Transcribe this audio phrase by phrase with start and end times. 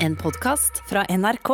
[0.00, 1.50] En podkast fra NRK.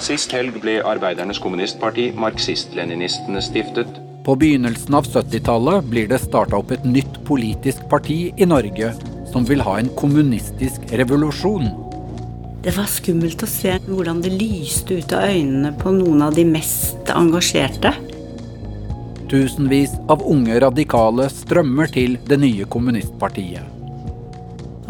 [0.00, 3.98] Sist helg ble Arbeidernes Kommunistparti, marxist-leninistene, stiftet.
[4.24, 8.94] På begynnelsen av 70-tallet blir det starta opp et nytt politisk parti i Norge
[9.32, 11.68] som vil ha en kommunistisk revolusjon.
[12.64, 16.46] Det var skummelt å se hvordan det lyste ut av øynene på noen av de
[16.48, 17.92] mest engasjerte.
[19.28, 23.73] Tusenvis av unge radikale strømmer til det nye kommunistpartiet.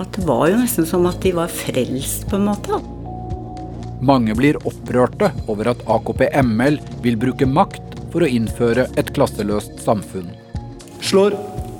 [0.01, 2.81] At det var jo nesten som at de var frelst, på en måte.
[4.05, 10.29] Mange blir opprørte over at AKP-ML vil bruke makt for å innføre et klasseløst samfunn.
[11.05, 11.37] Slår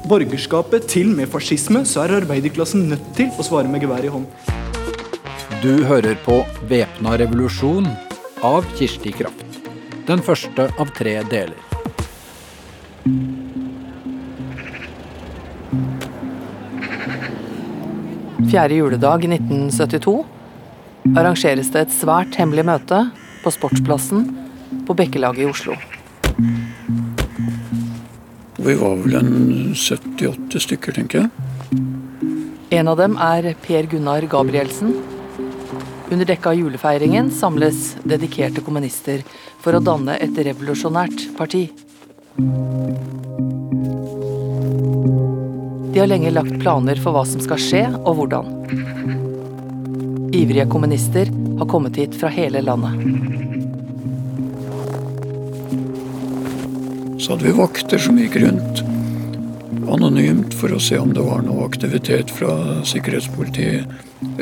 [0.09, 4.29] borgerskapet til med fascisme, så er arbeiderklassen nødt til å svare med gevær i hånd.
[5.65, 7.89] Du hører på Væpna revolusjon
[8.45, 9.61] av Kirsti Kraft.
[10.07, 11.57] Den første av tre deler.
[18.51, 20.15] Fjerde juledag i 1972
[21.17, 23.01] arrangeres det et svært hemmelig møte
[23.45, 24.27] på Sportsplassen
[24.89, 25.77] på Bekkelaget i Oslo.
[28.65, 29.33] Vi var vel en
[29.77, 31.83] 78 stykker, tenker jeg.
[32.75, 34.95] En av dem er Per Gunnar Gabrielsen.
[36.13, 39.25] Under dekke av julefeiringen samles dedikerte kommunister
[39.65, 41.67] for å danne et revolusjonært parti.
[45.95, 48.49] De har lenge lagt planer for hva som skal skje og hvordan.
[50.35, 51.29] Ivrige kommunister
[51.61, 52.99] har kommet hit fra hele landet.
[57.23, 58.83] Så hadde vi vakter som gikk rundt
[59.95, 63.87] anonymt for å se om det var noe aktivitet fra sikkerhetspolitiet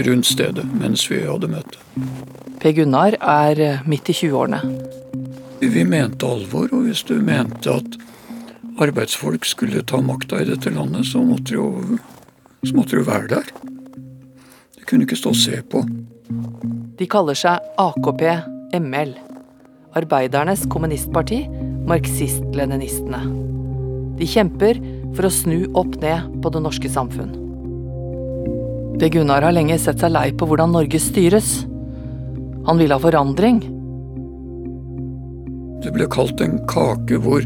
[0.09, 1.77] rundt stedet mens vi hadde møte.
[2.65, 4.63] Per Gunnar er midt i 20-årene.
[5.61, 8.01] Vi mente alvor, og hvis du mente at
[8.83, 11.99] arbeidsfolk skulle ta makta i dette landet, så måtte, jo,
[12.65, 13.53] så måtte du være der.
[14.77, 15.85] De kunne ikke stå og se på.
[16.99, 18.25] De kaller seg AKP
[18.79, 19.15] ML.
[19.99, 21.43] Arbeidernes kommunistparti,
[21.89, 23.23] marxist-leninistene.
[24.19, 24.81] De kjemper
[25.17, 27.33] for å snu opp ned på det norske samfunn.
[29.01, 31.63] Det Gunnar har lenge sett seg lei på hvordan Norge styres.
[32.69, 33.63] Han vil ha forandring.
[35.83, 37.43] Det ble kalt en kake hvor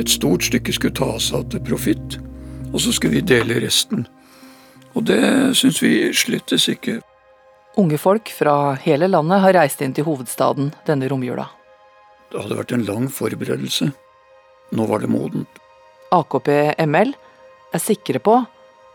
[0.00, 2.18] et stort stykke skulle tas av til profitt,
[2.72, 4.06] og så skulle vi dele resten.
[4.94, 5.20] Og det
[5.58, 7.00] syns vi slettes ikke.
[7.78, 11.48] Unge folk fra hele landet har reist inn til hovedstaden denne romjula.
[12.30, 13.90] Det hadde vært en lang forberedelse.
[14.74, 15.60] Nå var det modent.
[16.14, 17.14] AKP-ML
[17.74, 18.38] er sikre på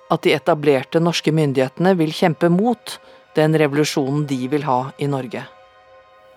[0.09, 2.95] at de etablerte norske myndighetene vil kjempe mot
[3.37, 5.43] den revolusjonen de vil ha i Norge.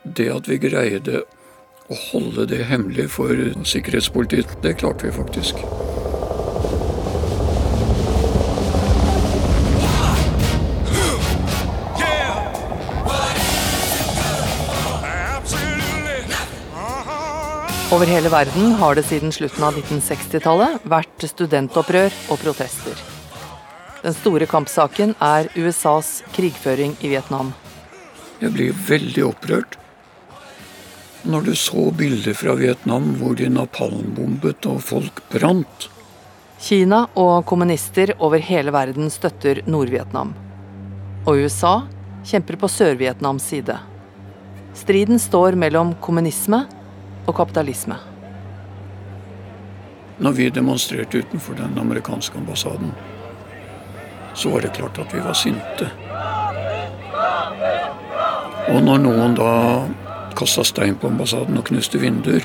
[0.04, 1.22] Det at vi greide
[1.92, 3.36] å holde det hemmelig for
[3.68, 5.60] sikkerhetspolitiet, det klarte vi faktisk.
[17.92, 22.96] Over hele verden har det siden slutten av 1960-tallet vært studentopprør og protester.
[24.00, 27.52] Den store kampsaken er USAs krigføring i Vietnam.
[28.40, 29.76] Jeg blir veldig opprørt
[31.24, 35.88] når du så bilder fra Vietnam hvor de napalmbombet og folk brant.
[36.62, 40.34] Kina og kommunister over hele verden støtter Nord-Vietnam.
[41.26, 41.82] Og USA
[42.26, 43.78] kjemper på Sør-Vietnams side.
[44.74, 46.64] Striden står mellom kommunisme
[47.26, 47.98] og kapitalisme.
[50.22, 52.92] Når vi demonstrerte utenfor den amerikanske ambassaden,
[54.34, 55.90] så var det klart at vi var sinte.
[58.72, 59.52] Og når noen da
[60.42, 62.44] kasta stein på ambassaden og knuste vinduer,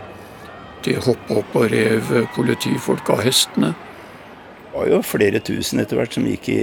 [0.85, 3.73] de hoppa opp og rev politifolk av hestene.
[3.73, 6.59] Det var jo flere tusen etter hvert som gikk i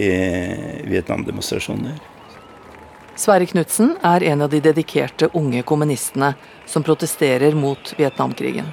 [0.87, 1.99] Vietnam-demonstrasjoner.
[3.19, 6.33] Sverre Knutsen er en av de dedikerte unge kommunistene
[6.71, 8.71] som protesterer mot Vietnamkrigen.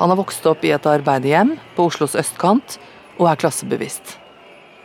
[0.00, 2.78] Han har vokst opp i et arbeiderhjem på Oslos østkant
[3.18, 4.16] og er klassebevisst.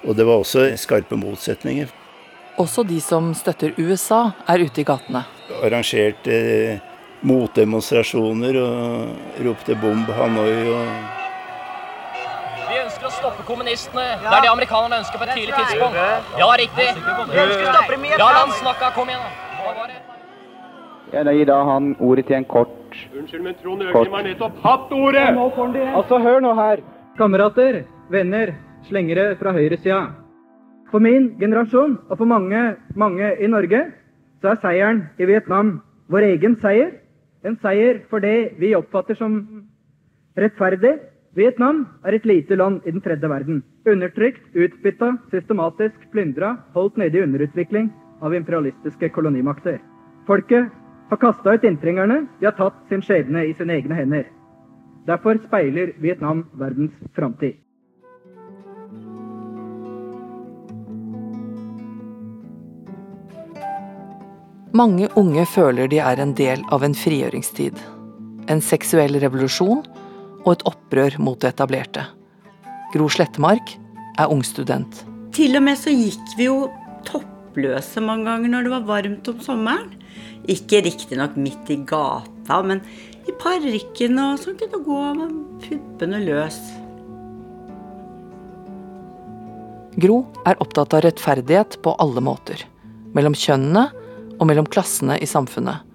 [0.04, 1.92] Og det var også skarpe motsetninger.
[2.58, 5.24] Også de som støtter USA, er ute i gatene.
[5.64, 6.80] Arrangerte
[7.24, 11.22] motdemonstrasjoner og ropte 'bomb Hanoi' og
[12.74, 14.04] vi ønsker å stoppe kommunistene.
[14.22, 15.98] Det er det amerikanerne ønsker på et tidlig tidspunkt.
[16.42, 16.88] Ja, riktig.
[16.96, 18.90] Vi ønsker å stoppe dem La land snakke.
[18.96, 19.74] Kom igjen, da.
[19.78, 21.36] Var det?
[21.38, 25.28] Gir da han ordet til en kort Unnskyld, men Trond Øgrim har nettopp hatt ordet!
[25.98, 26.82] Altså, hør nå her.
[27.18, 27.84] Kamerater,
[28.14, 28.54] venner,
[28.88, 30.02] slengere fra høyresida.
[30.94, 33.80] For min generasjon, og for mange, mange i Norge,
[34.42, 35.80] så er seieren i Vietnam
[36.14, 36.92] vår egen seier.
[37.42, 39.40] En seier for det vi oppfatter som
[40.38, 41.00] rettferdig,
[41.34, 43.64] Vietnam er et lite land i den tredje verden.
[43.90, 47.90] Undertrykt, utbytta, systematisk plyndra, holdt nede i underutvikling
[48.22, 49.82] av imperialistiske kolonimakter.
[50.30, 50.70] Folket
[51.10, 54.30] har kasta ut inntrengerne, de har tatt sin skjebne i sine egne hender.
[55.10, 57.58] Derfor speiler Vietnam verdens framtid.
[64.74, 67.78] Mange unge føler de er en del av en frigjøringstid.
[68.50, 72.08] En seksuell revolusjon og et opprør mot det etablerte.
[72.96, 73.76] Gro Slettemark
[74.18, 75.04] er ung student.
[75.38, 76.58] Til og med så gikk vi jo
[77.06, 79.94] toppløse mange ganger når det var varmt om sommeren.
[80.50, 82.82] Ikke riktignok midt i gata, men
[83.30, 85.40] i parken og sånn kunne gå med
[85.70, 86.58] puppene løs.
[90.02, 92.66] Gro er opptatt av rettferdighet på alle måter.
[93.14, 93.92] Mellom kjønnene
[94.44, 95.88] og mellom klassene i samfunnet.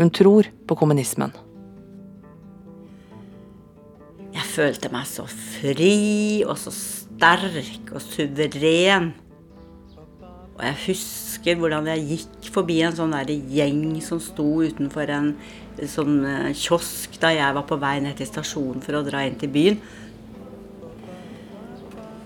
[0.00, 1.34] Hun tror på kommunismen.
[4.30, 9.10] Jeg følte meg så fri og så sterk og suveren.
[10.56, 15.30] Og jeg husker hvordan jeg gikk forbi en sånn der gjeng som sto utenfor en
[15.88, 19.38] sånn eh, kiosk da jeg var på vei ned til stasjonen for å dra inn
[19.40, 19.78] til byen.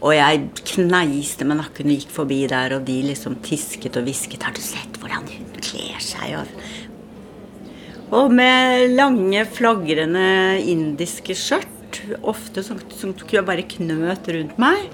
[0.05, 0.41] Og jeg
[0.75, 4.45] kneiste med nakken og gikk forbi der, og de liksom tisket og hvisket.
[4.45, 6.35] Har du sett hvordan hun kler seg?
[6.43, 12.03] Og, og med lange, flagrende indiske skjørt.
[12.21, 13.15] Ofte som, som
[13.49, 14.91] bare knøt rundt meg.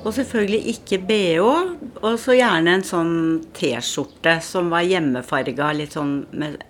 [0.00, 1.40] Og selvfølgelig ikke bh.
[2.02, 3.14] Og så gjerne en sånn
[3.56, 6.60] T-skjorte som var hjemmefarga, litt sånn med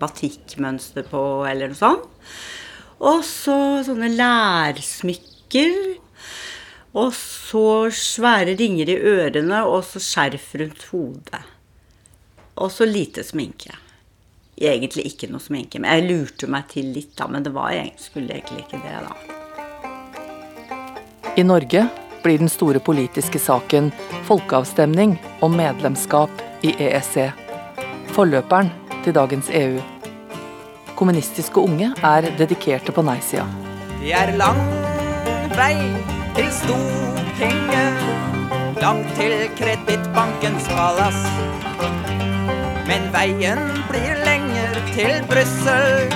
[0.00, 2.06] batikkmønster på, eller noe sånt.
[3.00, 3.56] Og så
[3.86, 5.99] sånne lærsmykker.
[6.98, 11.42] Og så svære ringer i ørene, og så skjerf rundt hodet.
[12.58, 13.76] Og så lite sminke.
[14.60, 15.78] Egentlig ikke noe sminke.
[15.80, 17.28] Men jeg lurte meg til litt, da.
[17.30, 17.72] Men det var,
[18.02, 19.14] skulle egentlig ikke det, da.
[21.38, 21.86] I Norge
[22.24, 23.92] blir den store politiske saken
[24.28, 26.30] folkeavstemning om medlemskap
[26.66, 27.30] i EEC.
[28.12, 28.68] Forløperen
[29.06, 29.80] til dagens EU.
[30.98, 33.46] Kommunistiske unge er dedikerte på nei-sida.
[34.02, 34.58] Det er lang
[35.56, 37.96] vei til Stortinget,
[38.80, 41.20] langt til kredittbankens palass.
[42.88, 43.60] Men veien
[43.90, 46.14] blir lenger til Brussel,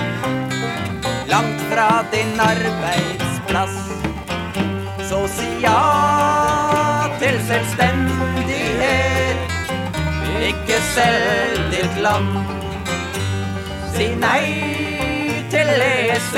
[1.29, 3.77] langt fra din arbeidsplass.
[5.09, 5.83] Så si ja
[7.21, 9.39] til selvstendighet,
[10.49, 12.29] ikke selv ditt land.
[13.93, 14.45] Si nei
[15.53, 16.33] til EEC,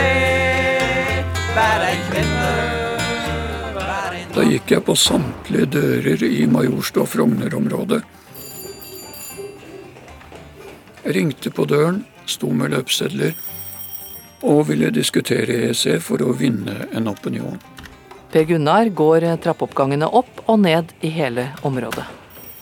[1.55, 2.16] vær kvinne.
[4.37, 8.03] Da gikk jeg på samtlige dører i Majorstua Frogner-området.
[11.15, 13.33] Ringte på døren, sto med løpsedler
[14.45, 17.57] og ville diskutere EEC for å vinne en opinion.
[18.29, 22.05] Per Gunnar går trappeoppgangene opp og ned i hele området.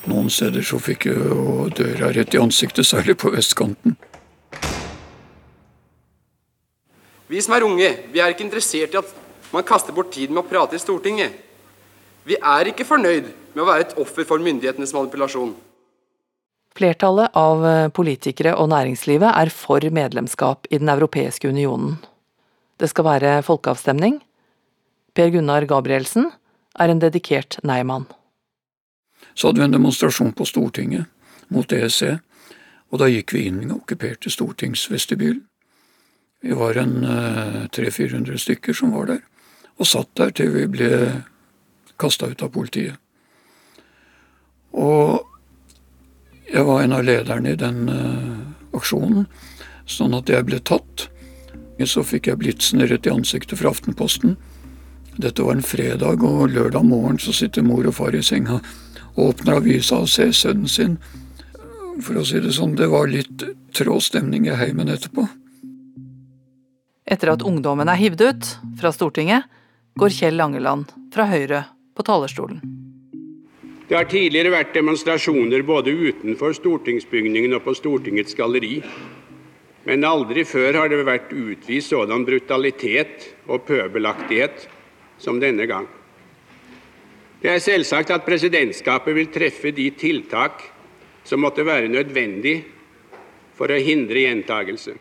[0.07, 3.99] Noen steder så fikk jeg jo døra rett i ansiktet, særlig på vestkanten.
[7.27, 9.17] Vi som er unge, vi er ikke interessert i at
[9.51, 11.41] man kaster bort tiden med å prate i Stortinget.
[12.25, 15.53] Vi er ikke fornøyd med å være et offer for myndighetenes manipulasjon.
[16.75, 17.61] Flertallet av
[17.95, 21.99] politikere og næringslivet er for medlemskap i Den europeiske unionen.
[22.81, 24.17] Det skal være folkeavstemning.
[25.15, 26.31] Per Gunnar Gabrielsen
[26.75, 28.09] er en dedikert nei-mann.
[29.35, 31.07] Så hadde vi en demonstrasjon på Stortinget
[31.53, 32.17] mot EEC,
[32.91, 35.45] og da gikk vi inn i den okkuperte stortingsvestibylen.
[36.43, 36.99] Vi var en
[37.71, 39.23] 300-400 stykker som var der,
[39.79, 40.91] og satt der til vi ble
[42.01, 42.97] kasta ut av politiet.
[44.75, 45.23] Og
[46.51, 47.87] jeg var en av lederne i den
[48.75, 49.25] aksjonen,
[49.89, 51.07] sånn at jeg ble tatt.
[51.83, 54.35] Så fikk jeg blitsen rett i ansiktet fra Aftenposten.
[55.15, 58.59] Dette var en fredag, og lørdag morgen så sitter mor og far i senga
[59.15, 60.97] og åpner avisa og ser sønnen sin.
[62.03, 65.27] For å si det sånn, det var litt trå stemning i heimen etterpå.
[67.05, 68.49] Etter at ungdommen er hivd ut
[68.79, 69.45] fra Stortinget,
[69.95, 71.63] går Kjell Langeland fra Høyre
[71.95, 72.61] på talerstolen.
[73.87, 78.79] Det har tidligere vært demonstrasjoner både utenfor stortingsbygningen og på Stortingets galleri.
[79.85, 84.65] Men aldri før har det vært utvist sådan brutalitet og pøbelaktighet
[85.21, 85.85] som denne gang.
[87.41, 90.63] Det er selvsagt at presidentskapet vil treffe de tiltak
[91.25, 92.55] som måtte være nødvendig
[93.53, 94.97] for å hindre gjentagelse.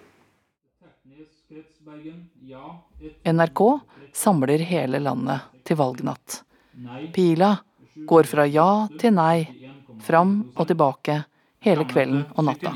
[3.25, 3.61] NRK
[4.13, 6.45] samler hele landet til valgnatt.
[7.15, 7.57] Pila
[8.09, 9.47] går fra ja til nei,
[10.03, 11.21] fram og tilbake
[11.65, 12.75] hele kvelden og natta.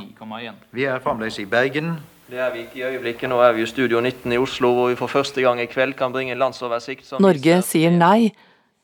[0.72, 1.96] Vi er fremdeles i Bergen.
[2.28, 3.28] Det er vi ikke i øyeblikket.
[3.32, 5.96] Nå er vi i Studio 19 i Oslo, hvor vi for første gang i kveld
[5.96, 8.30] kan bringe en landsoversikt som Norge sier nei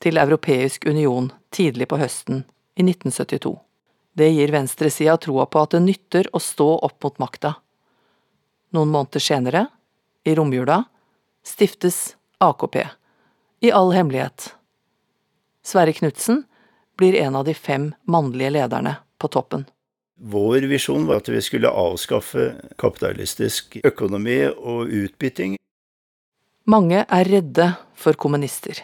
[0.01, 2.43] til Europeisk union tidlig på høsten
[2.75, 3.53] i 1972.
[4.15, 7.55] Det gir venstresida troa på at det nytter å stå opp mot makta.
[8.75, 9.65] Noen måneder senere,
[10.25, 10.81] i romjula,
[11.45, 12.79] stiftes AKP,
[13.61, 14.55] i all hemmelighet.
[15.65, 16.43] Sverre Knutsen
[16.97, 19.65] blir en av de fem mannlige lederne på toppen.
[20.15, 25.57] Vår visjon var at vi skulle avskaffe kapitalistisk økonomi og utbytting.
[26.69, 27.65] Mange er redde
[27.97, 28.77] for kommunister,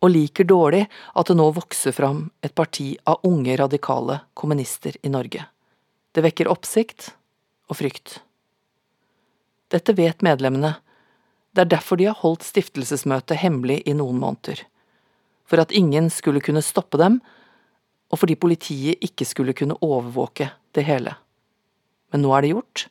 [0.00, 5.12] og liker dårlig at det nå vokser fram et parti av unge radikale kommunister i
[5.12, 5.44] Norge.
[6.12, 7.10] Det vekker oppsikt
[7.68, 8.22] og frykt.
[9.68, 10.78] Dette vet medlemmene.
[11.52, 14.64] Det er derfor de har holdt stiftelsesmøtet hemmelig i noen måneder.
[15.46, 17.20] For at ingen skulle kunne stoppe dem,
[18.10, 21.14] og fordi politiet ikke skulle kunne overvåke det hele.
[22.12, 22.86] Men nå er det gjort,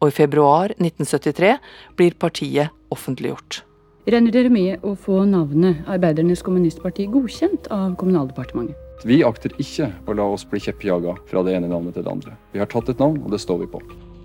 [0.00, 1.56] og i februar 1973
[1.96, 3.62] blir partiet offentliggjort.
[4.10, 8.78] Regner dere med å få navnet Arbeidernes Kommunistparti godkjent av Kommunaldepartementet?
[9.04, 12.36] Vi akter ikke å la oss bli kjeppjaga fra det ene navnet til det andre.
[12.52, 13.80] Vi har tatt et navn, og det står vi på.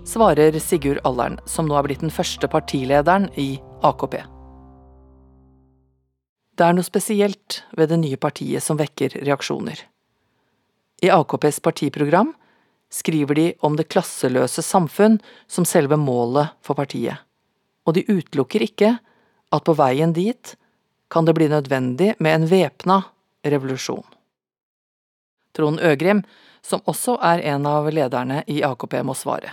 [0.06, 4.20] Svarer Sigurd Allern, som nå er blitt den første partilederen i AKP.
[6.56, 9.76] Det er noe spesielt ved det nye partiet som vekker reaksjoner.
[11.04, 12.32] I AKPs partiprogram
[12.92, 17.20] skriver de om det klasseløse samfunn som selve målet for partiet,
[17.84, 18.94] og de utelukker ikke
[19.52, 20.54] at på veien dit
[21.12, 23.02] kan det bli nødvendig med en væpna
[23.44, 24.06] revolusjon.
[25.52, 26.24] Trond Øgrim,
[26.62, 29.52] som også er en av lederne i AKP, må svare.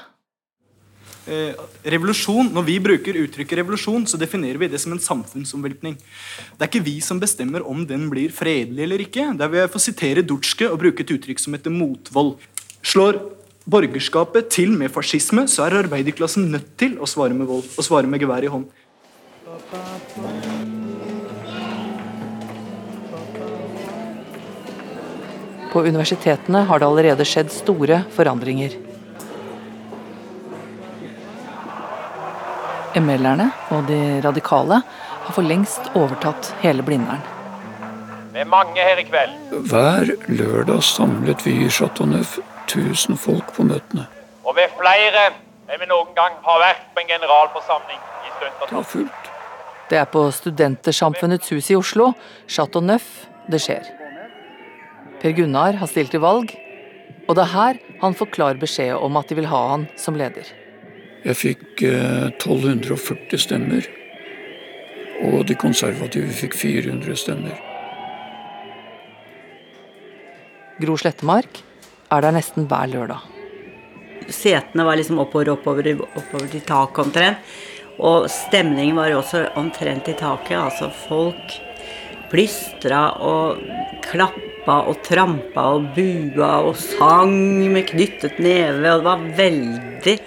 [1.23, 1.55] Eh,
[1.87, 5.95] revolusjon, Når vi bruker uttrykket revolusjon, så definerer vi det som en samfunnsomveltning.
[5.95, 9.29] Det er ikke vi som bestemmer om den blir fredelig eller ikke.
[9.39, 12.35] Der vil jeg få sitere Dutschke og bruke et uttrykk som heter motvold.
[12.83, 13.21] Slår
[13.63, 17.71] borgerskapet til med fascisme, så er arbeiderklassen nødt til å svare med vold.
[17.77, 18.67] Og svare med gevær i hånd.
[25.71, 28.92] På universitetene har det allerede skjedd store forandringer.
[32.99, 37.21] ML-erne og de radikale har for lengst overtatt hele Blindern.
[38.33, 39.33] Vi er mange her i kveld.
[39.69, 44.07] Hver lørdag samlet vi i Chateau Neuf 1000 folk på møtene.
[44.43, 45.27] Og vi er flere
[45.69, 49.29] enn vi noen gang har vært på en generalforsamling i Det var fullt.
[49.89, 52.13] Det er på Studentersamfunnets hus i Oslo,
[52.47, 53.85] Chateau Neuf, det skjer.
[55.21, 56.51] Per Gunnar har stilt til valg,
[57.27, 60.17] og det er her han får klar beskjed om at de vil ha han som
[60.19, 60.49] leder.
[61.23, 63.85] Jeg fikk eh, 1240 stemmer,
[65.23, 67.61] og de konservative fikk 400 stemmer.
[70.83, 71.61] Gro Slettemark
[72.11, 73.29] er der nesten hver lørdag.
[74.27, 77.55] Setene var liksom oppover, oppover, oppover til taket omtrent.
[78.03, 80.57] Og stemningen var også omtrent i taket.
[80.57, 81.55] Altså folk
[82.33, 83.61] plystra og
[84.03, 87.35] klappa og trampa og bua og sang
[87.71, 88.81] med knyttet neve.
[88.91, 90.17] Og det var veldig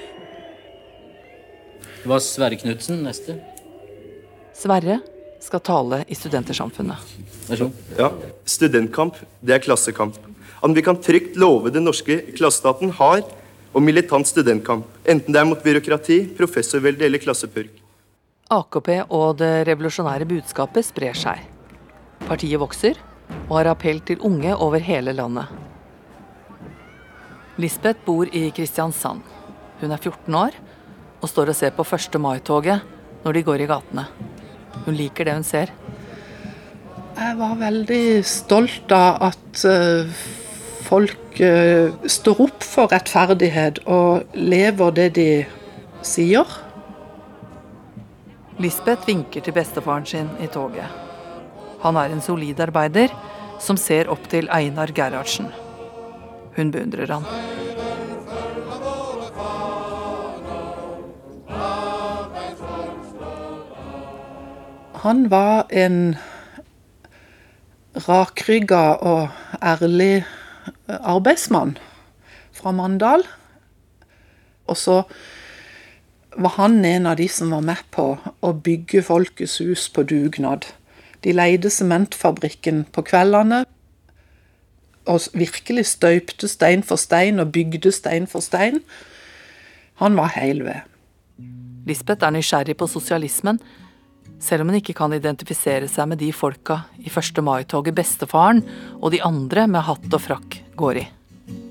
[2.07, 3.35] Det var Sverre Knutsen neste.
[4.55, 5.01] Sverre
[5.43, 7.15] skal tale i Studentersamfunnet.
[7.49, 7.81] Vær så god.
[7.99, 8.11] Ja,
[8.47, 10.21] Studentkamp, det er klassekamp.
[10.63, 13.25] At vi kan trygt love den norske klassestaten har
[13.73, 14.87] og militant studentkamp.
[15.03, 17.75] Enten det er mot byråkrati, professorvelde eller klassepurk.
[18.55, 21.43] AKP og det revolusjonære budskapet sprer seg.
[22.29, 23.03] Partiet vokser
[23.49, 25.51] og har appell til unge over hele landet.
[27.59, 29.27] Lisbeth bor i Kristiansand.
[29.83, 30.63] Hun er 14 år
[31.20, 32.18] og står og ser på 1.
[32.20, 32.94] mai-toget
[33.25, 34.06] når de går i gatene.
[34.85, 35.73] Hun liker det hun ser.
[37.16, 40.11] Jeg var veldig stolt av at eh,
[40.87, 45.30] folk eh, står opp for rettferdighet og lever det de
[46.04, 46.44] sier.
[48.61, 50.88] Lisbeth vinker til bestefaren sin i toget.
[51.82, 53.12] Han er en solid arbeider
[53.61, 55.49] som ser opp til Einar Gerhardsen.
[56.56, 57.56] Hun beundrer han.
[65.07, 66.17] Han var en
[68.09, 69.29] rakrygga og
[69.63, 70.25] ærlig
[70.89, 71.77] arbeidsmann
[72.53, 73.23] fra Mandal.
[74.67, 74.97] Og så
[76.35, 80.67] var han en av de som var med på å bygge Folkets hus på dugnad.
[81.23, 83.63] De leide sementfabrikken på kveldene
[85.07, 88.83] og virkelig støypte stein for stein og bygde stein for stein.
[90.03, 90.83] Han var heil ved.
[91.87, 93.63] Lisbeth er nysgjerrig på sosialismen,
[94.43, 97.43] selv om hun ikke kan identifisere seg med de folka i 1.
[97.45, 98.62] mai-toget bestefaren
[99.00, 101.07] og de andre med hatt og frakk går i.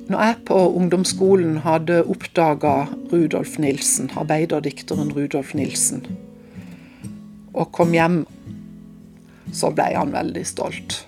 [0.05, 6.03] Når jeg på ungdomsskolen hadde oppdaga Rudolf Nilsen, arbeiderdikteren Rudolf Nilsen,
[7.55, 8.19] og kom hjem,
[9.55, 10.99] så ble han veldig stolt.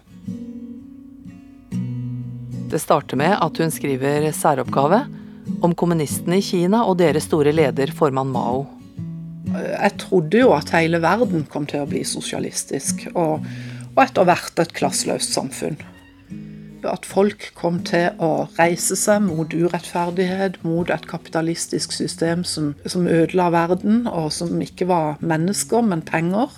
[2.67, 5.03] Det starter med at hun skriver særoppgave
[5.63, 8.65] om kommunistene i Kina og deres store leder, formann Mao.
[9.77, 13.45] Jeg trodde jo at hele verden kom til å bli sosialistisk, og,
[13.93, 15.77] og etter hvert et klasseløst samfunn.
[16.87, 23.09] At folk kom til å reise seg mot urettferdighet, mot et kapitalistisk system som, som
[23.09, 26.53] ødela verden, og som ikke var mennesker, men penger.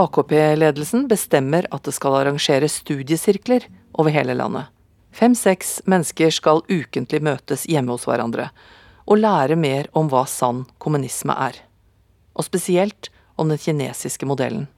[0.00, 3.66] AKP-ledelsen bestemmer at det skal arrangeres studiesirkler
[3.98, 4.70] over hele landet.
[5.10, 8.50] Fem-seks mennesker skal ukentlig møtes hjemme hos hverandre
[9.10, 11.56] og lære mer om hva sann kommunisme er.
[12.38, 14.68] Og spesielt om den kinesiske modellen.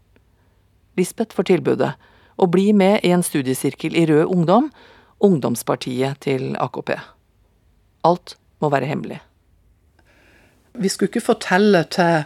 [0.96, 1.92] Lisbeth får tilbudet
[2.40, 4.70] å bli med i en studiesirkel i Rød Ungdom,
[5.20, 6.96] ungdomspartiet til AKP.
[8.08, 9.20] Alt må være hemmelig.
[10.72, 12.24] Vi skulle ikke fortelle til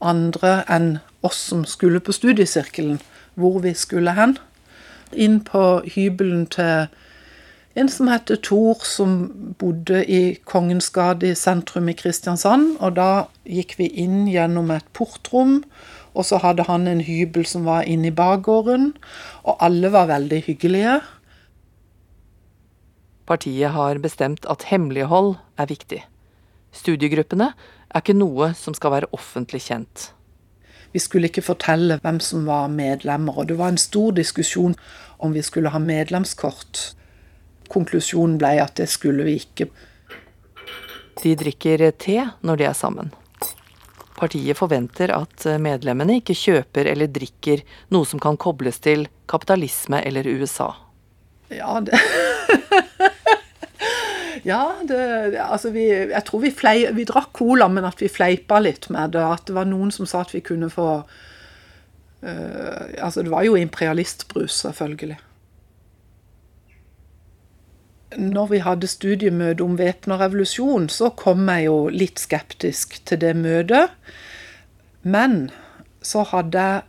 [0.00, 2.98] andre enn oss som skulle på studiesirkelen,
[3.36, 4.38] hvor vi skulle hen.
[5.12, 6.88] Inn på hybelen til
[7.74, 12.76] en som heter Thor, som bodde i Kongens gate i sentrum i Kristiansand.
[12.84, 15.62] Og da gikk vi inn gjennom et portrom,
[16.12, 18.92] og så hadde han en hybel som var inne i bakgården.
[19.48, 21.00] Og alle var veldig hyggelige.
[23.26, 26.02] Partiet har bestemt at hemmelighold er viktig.
[26.72, 27.52] Studiegruppene
[27.92, 30.10] er ikke noe som skal være offentlig kjent.
[30.92, 34.74] Vi skulle ikke fortelle hvem som var medlemmer, og det var en stor diskusjon
[35.18, 36.92] om vi skulle ha medlemskort.
[37.72, 39.68] Konklusjonen ble at det skulle vi ikke.
[41.22, 43.12] De drikker te når de er sammen.
[44.18, 47.64] Partiet forventer at medlemmene ikke kjøper eller drikker
[47.94, 50.70] noe som kan kobles til kapitalisme eller USA.
[51.52, 51.98] Ja, det
[54.42, 58.58] Ja, det, altså vi, jeg tror vi, flei, vi drakk cola, men at vi fleipa
[58.62, 59.22] litt med det.
[59.22, 63.54] At det var noen som sa at vi kunne få uh, Altså, det var jo
[63.58, 65.18] imperialistbrus, selvfølgelig.
[68.18, 73.32] Når vi hadde studiemøte om væpna revolusjon, så kom jeg jo litt skeptisk til det
[73.38, 73.94] møtet.
[75.02, 75.50] Men
[76.04, 76.82] så hadde jeg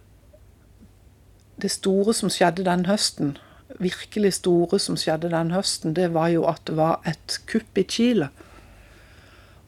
[1.64, 3.38] det store som skjedde den høsten,
[3.82, 7.86] virkelig store som skjedde den høsten, det var jo at det var et kupp i
[7.90, 8.30] Chile.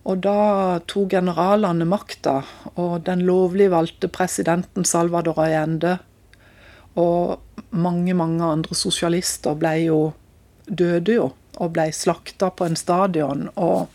[0.05, 2.41] Og da tok generalene makta,
[2.75, 5.97] og den lovlig valgte presidenten Salvador Allende
[6.95, 7.41] og
[7.75, 9.99] mange, mange andre sosialister ble jo
[10.69, 13.47] døde jo, og ble slakta på en stadion.
[13.55, 13.87] Og,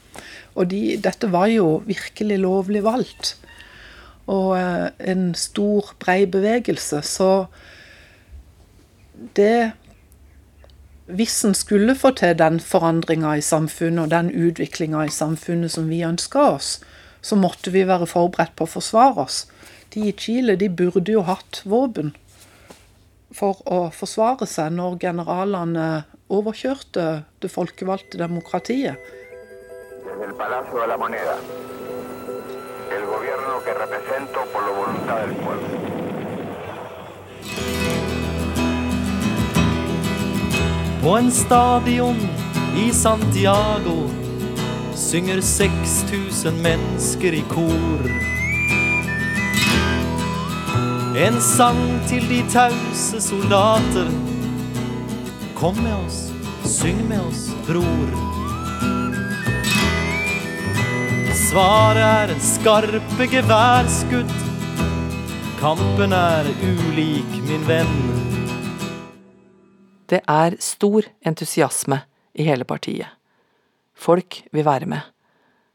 [0.55, 3.35] og de, dette var jo virkelig lovlig valgt.
[4.31, 7.03] Og eh, en stor, brei bevegelse.
[7.07, 7.31] Så
[9.37, 9.73] det
[11.11, 15.89] hvis en skulle få til den forandringa i samfunnet og den utviklinga i samfunnet som
[15.91, 16.79] vi ønska oss,
[17.21, 19.45] så måtte vi være forberedt på å forsvare oss.
[19.91, 22.15] De i Chile de burde jo hatt våpen
[23.35, 25.89] for å forsvare seg når generalene
[26.31, 27.07] overkjørte
[27.43, 28.97] det folkevalgte demokratiet.
[30.21, 31.37] El Palacio de la Moneda.
[32.97, 35.69] El gobierno que represento por la voluntad del pueblo.
[41.03, 42.17] På en stadion
[42.77, 44.11] i Santiago
[44.95, 48.11] synger 6000 mennesker i kor.
[51.17, 54.30] En sang til de tause soldater.
[55.61, 56.33] Kom med oss,
[56.65, 58.11] syng med oss, bror.
[61.37, 64.33] Svaret er skarpe geværskudd.
[65.61, 67.93] Kampen er ulik, min venn.
[70.09, 71.99] Det er stor entusiasme
[72.33, 73.13] i hele partiet.
[73.93, 75.05] Folk vil være med.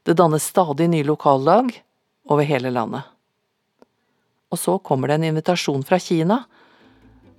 [0.01, 1.69] Det dannes stadig nye lokallag
[2.25, 3.05] over hele landet.
[4.49, 6.39] Og så kommer det en invitasjon fra Kina.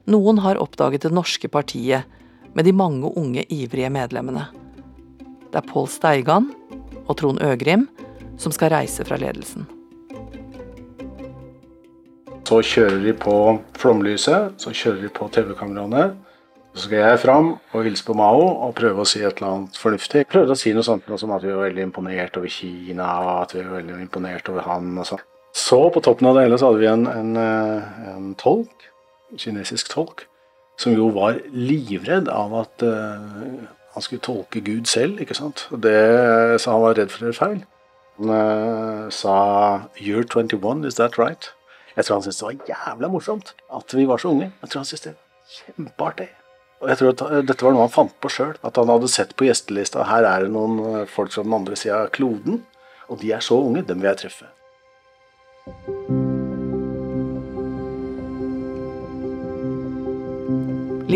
[0.07, 2.07] Noen har oppdaget det norske partiet
[2.57, 4.47] med de mange unge, ivrige medlemmene.
[5.53, 6.51] Det er Pål Steigan
[7.07, 7.87] og Trond Øgrim
[8.41, 9.67] som skal reise fra ledelsen.
[12.47, 13.35] Så kjører de på
[13.77, 16.05] flomlyset, så kjører de på TV-kameraene.
[16.77, 19.79] Så skal jeg fram og hilse på Mao og prøve å si et eller annet
[19.81, 20.27] fornuftig.
[20.31, 23.57] Prøvde å si noe sånt som at vi var veldig imponert over Kina og at
[23.57, 25.25] vi var veldig imponert over han og sånn.
[25.57, 27.37] Så på toppen av det hele så hadde vi en, en,
[28.13, 28.91] en tolk,
[29.33, 30.27] en kinesisk tolk,
[30.81, 35.67] som jo var livredd av at uh, han skulle tolke Gud selv, ikke sant.
[35.73, 35.97] Det,
[36.61, 37.61] så han var redd for å gjøre feil.
[38.21, 39.37] Han uh, sa
[39.97, 41.53] 'You're 21, is that right?'
[41.97, 44.51] Jeg tror han syntes det var jævla morsomt at vi var så unge.
[44.61, 46.29] Jeg tror han syntes det var kjempeartig.
[46.81, 48.53] Og jeg tror at Dette var noe han fant på sjøl.
[48.61, 52.03] At han hadde sett på gjestelista her er det noen folk fra den andre sida
[52.05, 52.61] av kloden,
[53.09, 53.87] og de er så unge.
[53.89, 54.53] Dem vil jeg treffe.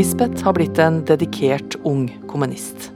[0.01, 2.87] Lisbeth har blitt en dedikert ung kommunist.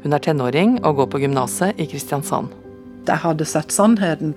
[0.00, 2.48] Hun er tenåring og går på gymnaset i Kristiansand.
[3.04, 4.32] Jeg hadde sett sannheten.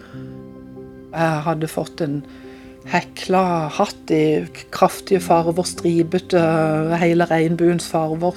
[1.13, 2.17] Jeg hadde fått en
[2.91, 4.43] hekla hatt i
[4.75, 6.43] kraftige farver, stripete,
[6.99, 8.35] hele regnbuens farver.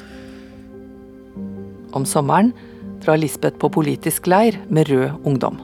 [1.90, 2.54] Om sommeren
[3.02, 5.58] drar Lisbeth på politisk leir med Rød Ungdom.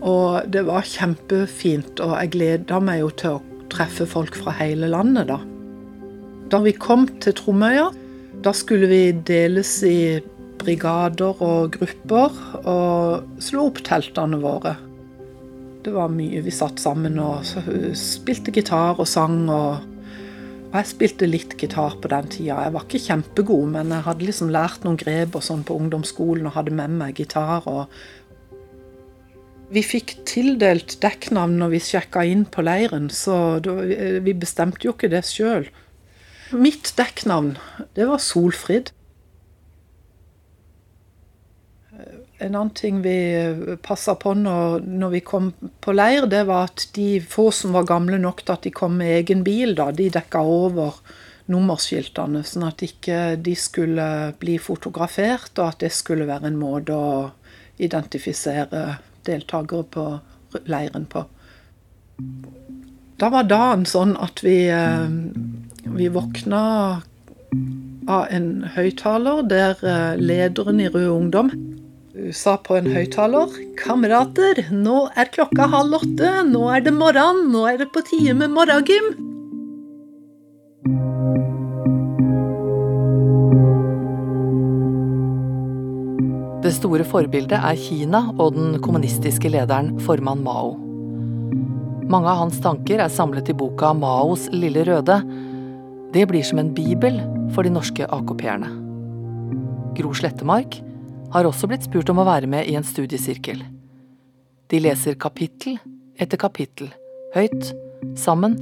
[0.00, 4.88] Og det var kjempefint, og jeg gleda meg jo til å treffe folk fra hele
[4.88, 5.42] landet, da.
[6.52, 7.86] Da vi kom til Tromøya,
[8.44, 10.20] da skulle vi deles i
[10.60, 12.34] brigader og grupper
[12.68, 14.74] og slå opp teltene våre.
[15.82, 17.48] Det var mye vi satt sammen og
[17.96, 19.46] spilte gitar og sang.
[19.48, 19.88] Og,
[20.74, 22.58] jeg spilte litt gitar på den tida.
[22.66, 26.50] Jeg var ikke kjempegod, men jeg hadde liksom lært noen grep og sånn på ungdomsskolen
[26.50, 27.64] og hadde med meg gitar.
[29.72, 33.56] vi fikk tildelt dekknavn når vi sjekka inn på leiren, så
[34.20, 35.64] vi bestemte jo ikke det sjøl.
[36.52, 37.56] Mitt dekknavn,
[37.96, 38.90] det var Solfrid.
[42.42, 43.16] En annen ting vi
[43.82, 47.86] passa på når, når, vi kom på leir, det var at de få som var
[47.88, 50.98] gamle nok til at de kom med egen bil, da, de dekka over
[51.52, 54.08] nummerskiltene, sånn at ikke de skulle
[54.42, 57.30] bli fotografert, og at det skulle være en måte å
[57.82, 60.06] identifisere deltakere på
[60.66, 61.24] leiren på.
[63.22, 64.66] Da var dagen sånn at vi,
[65.96, 66.62] vi våkna
[68.08, 71.52] av en høyttaler der lederen i Rød Ungdom
[72.36, 76.32] sa på en høyttaler Kamerater, nå er klokka halv åtte.
[76.48, 77.46] Nå er det morgen.
[77.52, 79.12] Nå er det på tide med morgengym.
[86.62, 90.76] Det store forbildet er Kina og den kommunistiske lederen formann Mao.
[92.12, 95.18] Mange av hans tanker er samlet i boka Maos lille røde.
[96.12, 97.14] Det blir som en bibel
[97.54, 98.68] for de norske AKP-erne.
[99.96, 100.76] Gro Slettemark
[101.32, 103.62] har også blitt spurt om å være med i en studiesirkel.
[104.68, 105.78] De leser kapittel
[106.20, 106.90] etter kapittel,
[107.32, 107.72] høyt,
[108.20, 108.58] sammen,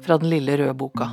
[0.00, 1.10] fra den lille røde boka.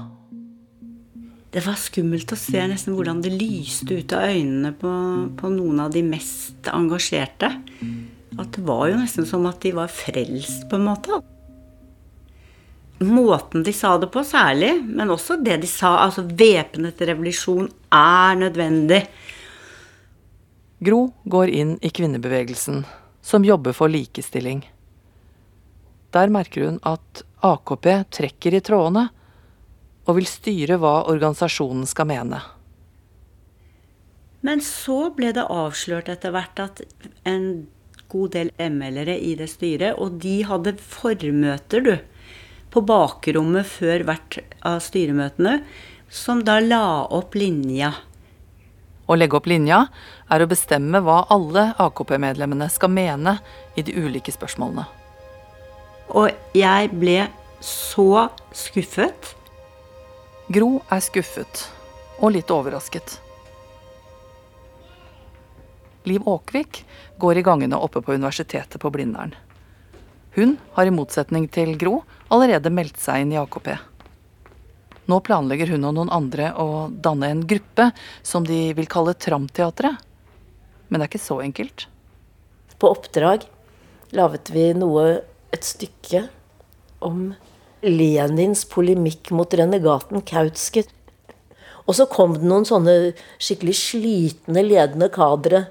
[1.51, 4.95] Det var skummelt å se nesten hvordan det lyste ut av øynene på,
[5.35, 7.51] på, noen av de mest engasjerte.
[8.39, 11.19] At det var jo nesten som at de var frelst, på en måte.
[12.99, 15.97] Måten de sa det på særlig, men også det de sa.
[16.05, 19.01] Altså væpnet revolusjon er nødvendig.
[20.85, 22.85] Gro går inn i kvinnebevegelsen,
[23.21, 24.63] som jobber for likestilling.
[26.15, 29.09] Der merker hun at AKP trekker i trådene
[30.05, 32.39] og vil styre hva organisasjonen skal mene.
[34.45, 36.83] Men så ble det avslørt etter hvert at
[37.27, 37.65] en
[38.13, 41.95] god del ML-ere i det styret, og de hadde formøter, du,
[42.75, 45.61] på bakrommet før hvert av styremøtene,
[46.11, 47.93] som da la opp linja.
[49.05, 49.85] Å legge opp linja
[50.33, 53.37] er å bestemme hva alle AKP-medlemmene skal mene
[53.77, 54.85] i de ulike spørsmålene.
[56.19, 57.19] Og jeg ble
[57.63, 59.33] så skuffet
[60.53, 61.63] Gro er skuffet
[62.19, 63.15] og litt overrasket.
[66.05, 66.83] Liv Åkvik
[67.17, 69.33] går i gangene oppe på universitetet på Blindern.
[70.35, 72.01] Hun har i motsetning til Gro
[72.33, 73.69] allerede meldt seg inn i AKP.
[75.05, 77.91] Nå planlegger hun og noen andre å danne en gruppe
[78.25, 80.01] som de vil kalle Tramteatret.
[80.89, 81.85] Men det er ikke så enkelt.
[82.81, 83.45] På oppdrag
[84.15, 85.21] laget vi noe,
[85.55, 86.25] et stykke,
[87.05, 87.29] om
[87.85, 90.83] Lenins polemikk mot renegaten Kautsky.
[91.85, 95.67] Og så kom det noen sånne skikkelig slitne ledende kadre.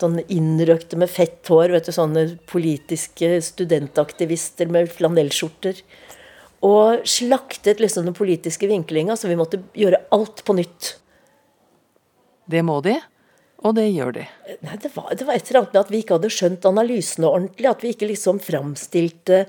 [0.00, 1.72] Sånne innrøkte med fett hår.
[1.72, 5.80] vet du, Sånne politiske studentaktivister med flanellskjorter.
[6.66, 10.96] Og slaktet liksom den politiske vinklinga, så vi måtte gjøre alt på nytt.
[12.46, 12.94] Det må de,
[13.66, 14.26] og det gjør de.
[14.64, 17.30] Nei, det var, det var et eller annet med at vi ikke hadde skjønt analysene
[17.30, 17.70] ordentlig.
[17.70, 19.44] At vi ikke liksom framstilte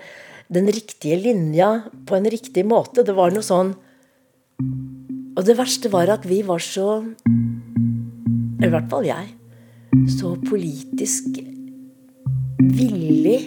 [0.53, 1.69] den riktige linja
[2.07, 3.03] på en riktig måte.
[3.05, 3.75] Det var noe sånn
[5.37, 7.03] Og det verste var at vi var så
[8.63, 9.35] I hvert fall jeg.
[10.17, 11.39] Så politisk
[12.59, 13.39] villig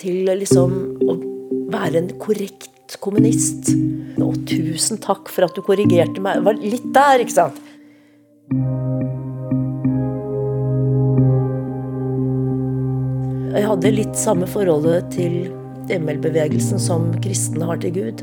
[0.00, 1.16] til liksom å
[1.72, 3.72] være en korrekt kommunist.
[4.22, 6.40] Og tusen takk for at du korrigerte meg.
[6.40, 7.60] Det var litt der, ikke sant?
[13.52, 15.50] Jeg hadde litt samme forholdet til
[15.92, 18.22] ML-bevegelsen som kristne har til Gud.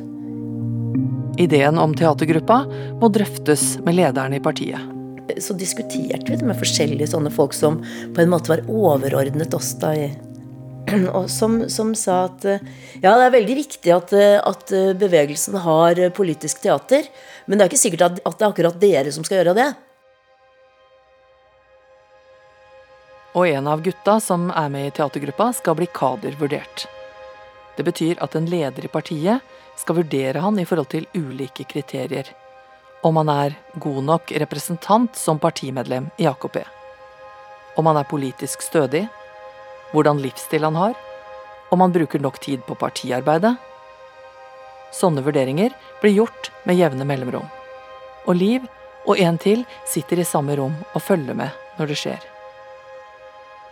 [1.39, 2.63] Ideen om teatergruppa
[2.99, 4.98] må drøftes med lederen i partiet.
[5.37, 7.81] Så diskuterte vi det med forskjellige sånne folk som
[8.15, 10.09] på en måte var overordnet oss da i
[11.27, 12.63] som, som sa at eh,
[13.01, 17.05] ja, det er veldig viktig at, eh, at eh, bevegelsen har politisk teater,
[17.45, 19.69] men det er ikke sikkert at, at det er akkurat dere som skal gjøre det.
[23.37, 26.87] Og en av gutta som er med i teatergruppa, skal bli kadervurdert.
[27.77, 29.45] Det betyr at en leder i partiet
[29.79, 32.27] skal vurdere han i forhold til ulike kriterier.
[33.01, 36.57] Om han er god nok representant som partimedlem i AKP.
[37.77, 39.05] Om han er politisk stødig.
[39.93, 40.97] Hvordan livsstil han har.
[41.71, 43.55] Om han bruker nok tid på partiarbeidet.
[44.91, 47.47] Sånne vurderinger blir gjort med jevne mellomrom.
[48.27, 48.67] Og Liv
[49.07, 52.29] og en til sitter i samme rom og følger med når det skjer.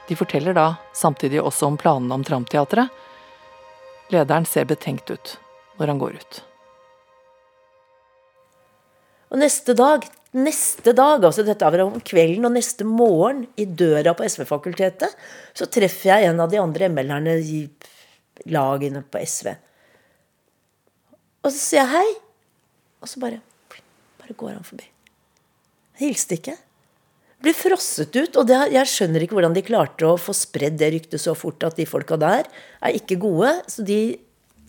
[0.08, 2.88] De forteller da samtidig også om planene om Tramteatret.
[4.14, 5.36] Lederen ser betenkt ut
[5.78, 6.44] når han går ut.
[9.28, 10.06] Og neste dag,
[10.38, 15.16] neste dag, altså dette var om kvelden og neste morgen, i døra på SV-fakultetet,
[15.58, 17.64] så treffer jeg en av de andre ML-erne i
[18.54, 19.52] lagene på SV.
[21.44, 22.14] Og så sier jeg hei,
[23.04, 23.42] og så bare,
[24.22, 24.88] bare går han forbi.
[25.98, 26.56] Hilste ikke.
[27.44, 28.40] Blir frosset ut.
[28.40, 31.64] Og det, jeg skjønner ikke hvordan de klarte å få spredd det ryktet så fort
[31.68, 34.18] at de folka der er ikke gode, så de,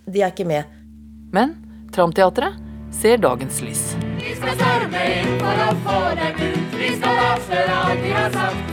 [0.09, 0.69] de er ikke med.
[1.33, 1.57] Men
[1.95, 2.61] Tramteatret
[2.95, 3.91] ser dagens lys.
[4.39, 6.75] Vi skal storme inn for å få dem ut.
[6.79, 8.69] Vi skal avsløre alt de har sagt.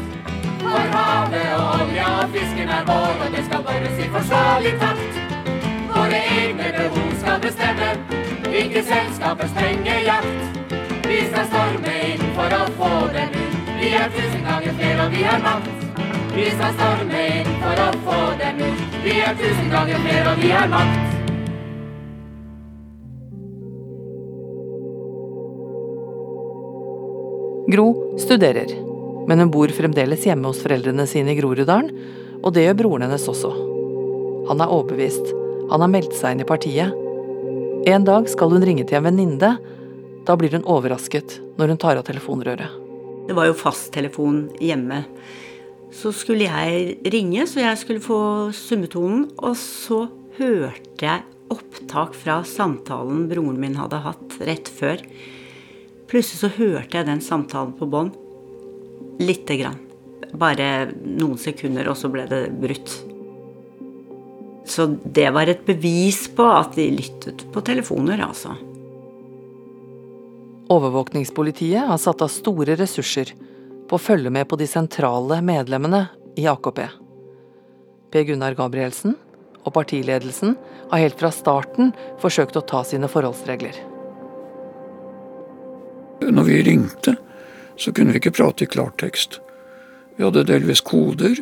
[0.59, 5.17] For havet og olja og fisken er vår, og det skal bores i forsvarlig takt.
[5.95, 7.89] Våre egne behov skal bestemme,
[8.61, 10.61] ikke selskapets pengejakt.
[11.09, 13.59] Vi skal storme inn for å få dem ut.
[13.81, 15.99] Vi er tusen ganger flere, og vi har makt.
[16.37, 18.87] Vi skal storme inn for å få dem ut.
[19.01, 21.14] Vi er tusen ganger flere, og vi har makt.
[27.65, 28.69] Gro studerer,
[29.25, 31.89] men hun bor fremdeles hjemme hos foreldrene sine i Groruddalen,
[32.45, 33.49] og det gjør broren hennes også.
[34.51, 35.31] Han er overbevist,
[35.71, 36.93] han har meldt seg inn i partiet.
[37.89, 39.55] En dag skal hun ringe til en venninne.
[40.25, 42.81] Da blir hun overrasket når hun tar av telefonrøret.
[43.25, 45.01] Det var jo fasttelefon hjemme.
[45.93, 48.19] Så skulle jeg ringe, så jeg skulle få
[48.53, 49.31] summetonen.
[49.41, 50.03] Og så
[50.37, 55.01] hørte jeg opptak fra samtalen broren min hadde hatt rett før.
[56.15, 58.13] Plutselig så hørte jeg den samtalen på bånd.
[59.19, 59.81] Lite grann.
[60.31, 62.93] Bare noen sekunder, og så ble det brutt.
[64.63, 68.53] Så det var et bevis på at de lyttet på telefoner, altså.
[70.71, 73.33] Overvåkningspolitiet har satt av store ressurser
[73.89, 76.05] på å følge med på de sentrale medlemmene
[76.39, 76.79] i AKP.
[78.15, 79.17] Per Gunnar Gabrielsen
[79.65, 80.55] og partiledelsen
[80.93, 81.91] har helt fra starten
[82.23, 83.94] forsøkt å ta sine forholdsregler.
[86.21, 87.15] Når vi ringte,
[87.75, 89.39] så kunne vi ikke prate i klartekst.
[90.15, 91.41] Vi hadde delvis koder,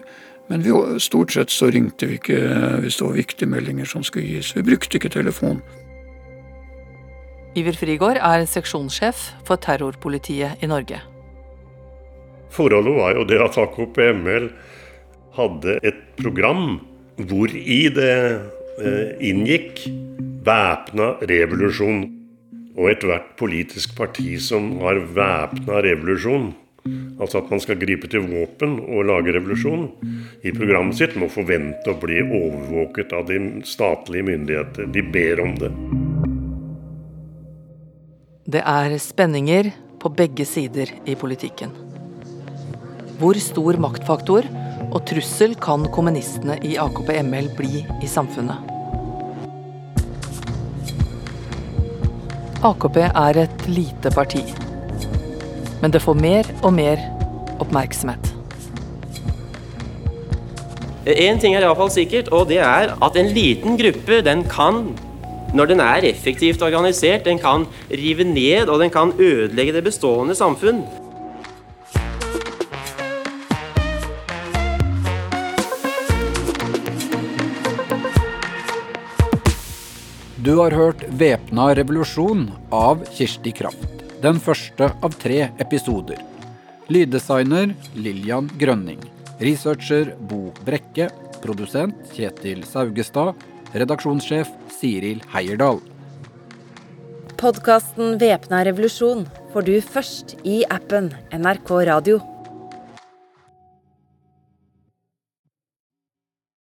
[0.49, 2.39] men vi, stort sett så ringte vi ikke
[2.83, 4.55] hvis det var viktige meldinger som skulle gis.
[4.57, 5.62] Vi brukte ikke telefon.
[7.53, 10.97] Iver Frigård er seksjonssjef for terrorpolitiet i Norge.
[12.53, 14.49] Forholdet var jo det at AKP-ML
[15.38, 16.81] hadde et program
[17.29, 18.17] hvor i det
[18.81, 19.86] eh, inngikk
[20.45, 22.03] væpna revolusjon.
[22.73, 26.47] Og ethvert politisk parti som har væpna revolusjon,
[27.21, 29.86] altså at man skal gripe til våpen og lage revolusjon,
[30.41, 34.89] i programmet sitt må forvente å bli overvåket av de statlige myndigheter.
[34.89, 35.71] De ber om det.
[38.49, 41.71] Det er spenninger på begge sider i politikken.
[43.21, 44.49] Hvor stor maktfaktor
[44.89, 48.72] og trussel kan kommunistene i AKP-ML bli i samfunnet?
[52.63, 54.39] AKP er et lite parti,
[55.82, 57.02] men det får mer og mer
[57.60, 58.30] oppmerksomhet.
[61.04, 64.86] Én ting er iallfall sikkert, og det er at en liten gruppe den kan,
[65.52, 70.36] når den er effektivt organisert, den kan rive ned og den kan ødelegge det bestående
[70.36, 70.86] samfunn.
[80.43, 84.01] Du har hørt 'Væpna revolusjon' av Kirsti Kraft.
[84.21, 86.17] Den første av tre episoder.
[86.91, 88.99] Lyddesigner Lillian Grønning.
[89.39, 91.08] Researcher Bo Brekke.
[91.41, 93.39] Produsent Kjetil Saugestad.
[93.73, 95.79] Redaksjonssjef Siril Heierdal.
[97.38, 102.33] Podkasten 'Væpna revolusjon' får du først i appen NRK Radio.